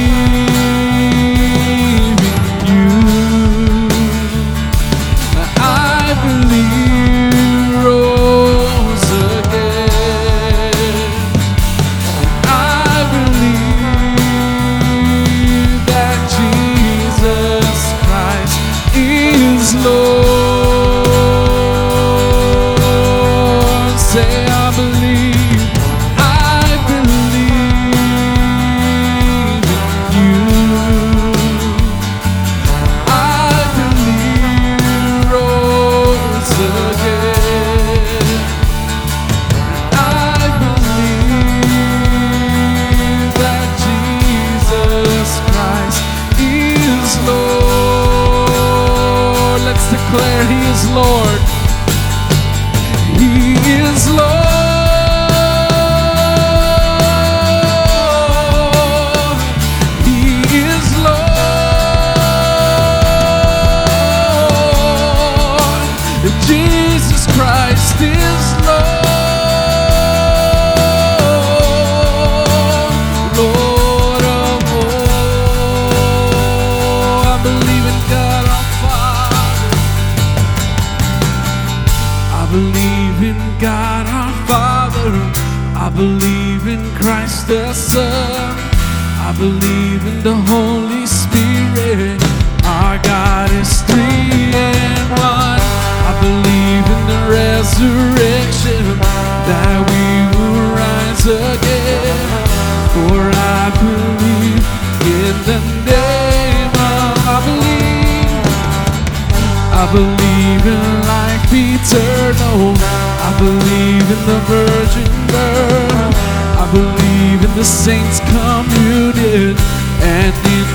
[120.27, 120.66] and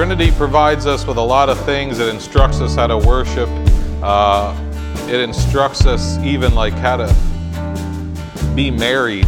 [0.00, 1.98] Trinity provides us with a lot of things.
[1.98, 3.50] It instructs us how to worship.
[4.02, 4.56] Uh,
[5.10, 9.26] it instructs us even like how to be married.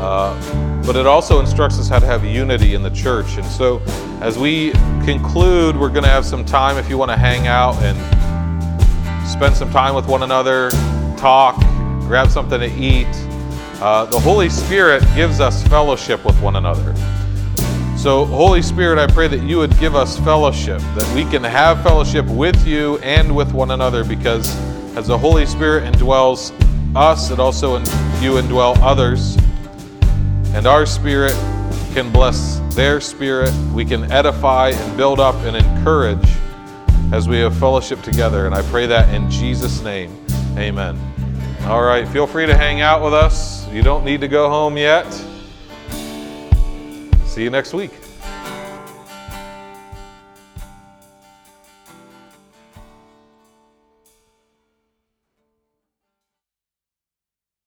[0.00, 3.36] Uh, but it also instructs us how to have unity in the church.
[3.36, 3.82] And so,
[4.22, 4.70] as we
[5.04, 7.98] conclude, we're going to have some time if you want to hang out and
[9.28, 10.70] spend some time with one another,
[11.18, 11.54] talk,
[12.06, 13.08] grab something to eat.
[13.82, 16.94] Uh, the Holy Spirit gives us fellowship with one another.
[18.04, 21.82] So, Holy Spirit, I pray that you would give us fellowship, that we can have
[21.82, 24.54] fellowship with you and with one another, because
[24.94, 26.52] as the Holy Spirit indwells
[26.94, 27.82] us, it also in,
[28.20, 29.38] you indwell others.
[30.52, 31.32] And our spirit
[31.94, 33.54] can bless their spirit.
[33.72, 36.28] We can edify and build up and encourage
[37.10, 38.44] as we have fellowship together.
[38.44, 40.14] And I pray that in Jesus' name.
[40.58, 40.98] Amen.
[41.62, 43.66] All right, feel free to hang out with us.
[43.70, 45.06] You don't need to go home yet.
[47.34, 47.90] See you next week.